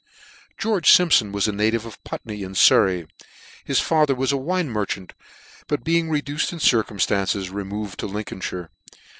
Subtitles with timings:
[0.57, 3.05] GEORGE SIMPSON was a native of Putney in, Surry.
[3.63, 5.13] His father was a wine merchant,
[5.67, 8.69] but be ing reduced in circumftances, removed into Lin colnfhire.